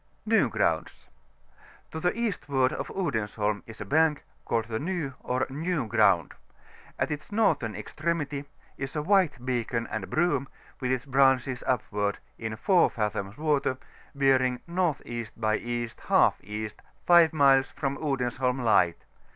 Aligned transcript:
NY 0.25 0.49
GKOUNDS.— 0.49 1.05
^To 1.91 2.01
the 2.01 2.17
eastward 2.17 2.73
of 2.73 2.87
Odensholm 2.87 3.61
is 3.67 3.79
a 3.81 3.85
bank, 3.85 4.23
called 4.45 4.65
the 4.65 4.79
Ny 4.79 5.13
or 5.19 5.45
New 5.51 5.85
Ground; 5.85 6.33
at 6.97 7.11
its 7.11 7.31
northern 7.31 7.75
extremity 7.75 8.45
is 8.79 8.95
a 8.95 9.03
white 9.03 9.45
beacon 9.45 9.85
and 9.91 10.09
broom, 10.09 10.47
with 10.79 10.91
its 10.91 11.05
branches 11.05 11.63
upward, 11.67 12.17
in 12.39 12.55
4 12.55 12.89
fathoms 12.89 13.37
water, 13.37 13.77
bearing 14.15 14.61
N.E. 14.67 15.27
by 15.37 15.57
E. 15.57 15.85
| 15.99 16.43
E., 16.43 16.69
5 17.05 17.33
miles 17.33 17.67
from 17.67 17.97
Odensholm 17.97 18.63
light. 18.63 19.05